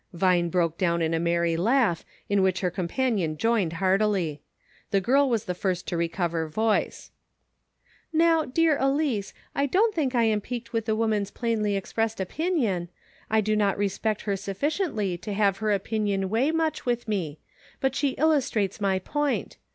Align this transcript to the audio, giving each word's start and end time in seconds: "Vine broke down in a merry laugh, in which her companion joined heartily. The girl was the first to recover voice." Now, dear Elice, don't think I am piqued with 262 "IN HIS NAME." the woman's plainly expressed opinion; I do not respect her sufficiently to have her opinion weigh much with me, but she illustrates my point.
"Vine 0.13 0.49
broke 0.49 0.79
down 0.79 1.03
in 1.03 1.13
a 1.13 1.19
merry 1.19 1.55
laugh, 1.55 2.03
in 2.27 2.41
which 2.41 2.61
her 2.61 2.71
companion 2.71 3.37
joined 3.37 3.73
heartily. 3.73 4.41
The 4.89 4.99
girl 4.99 5.29
was 5.29 5.45
the 5.45 5.53
first 5.53 5.87
to 5.89 5.95
recover 5.95 6.47
voice." 6.47 7.11
Now, 8.11 8.43
dear 8.43 8.79
Elice, 8.79 9.31
don't 9.69 9.93
think 9.93 10.15
I 10.15 10.23
am 10.23 10.41
piqued 10.41 10.73
with 10.73 10.85
262 10.87 11.45
"IN 11.45 11.49
HIS 11.51 11.55
NAME." 11.55 11.61
the 11.61 11.67
woman's 11.67 11.69
plainly 11.69 11.77
expressed 11.77 12.19
opinion; 12.19 12.89
I 13.29 13.41
do 13.41 13.55
not 13.55 13.77
respect 13.77 14.21
her 14.23 14.35
sufficiently 14.35 15.19
to 15.19 15.33
have 15.33 15.57
her 15.59 15.71
opinion 15.71 16.31
weigh 16.31 16.49
much 16.49 16.83
with 16.83 17.07
me, 17.07 17.37
but 17.79 17.93
she 17.93 18.13
illustrates 18.17 18.81
my 18.81 18.97
point. 18.97 19.57